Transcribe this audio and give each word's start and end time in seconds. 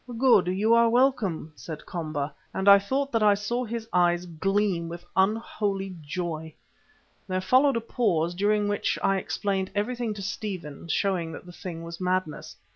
"Good, 0.17 0.47
you 0.47 0.73
are 0.73 0.89
welcome," 0.89 1.53
said 1.55 1.85
Komba, 1.85 2.33
and 2.55 2.67
I 2.67 2.79
thought 2.79 3.11
that 3.11 3.21
I 3.21 3.35
saw 3.35 3.63
his 3.63 3.87
eyes 3.93 4.25
gleam 4.25 4.89
with 4.89 5.05
unholy 5.15 5.95
joy. 6.01 6.55
There 7.27 7.39
followed 7.39 7.77
a 7.77 7.81
pause, 7.81 8.33
during 8.33 8.67
which 8.67 8.97
I 9.03 9.17
explained 9.17 9.69
everything 9.75 10.15
to 10.15 10.23
Stephen, 10.23 10.87
showing 10.87 11.31
that 11.33 11.45
the 11.45 11.51
thing 11.51 11.83
was 11.83 12.01
madness. 12.01 12.55